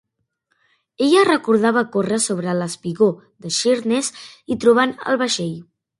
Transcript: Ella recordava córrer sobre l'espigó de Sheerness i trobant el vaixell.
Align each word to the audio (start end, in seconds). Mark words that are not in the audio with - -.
Ella 1.07 1.19
recordava 1.27 1.83
córrer 1.97 2.19
sobre 2.25 2.57
l'espigó 2.61 3.11
de 3.45 3.53
Sheerness 3.59 4.11
i 4.57 4.59
trobant 4.65 4.97
el 5.13 5.21
vaixell. 5.25 5.55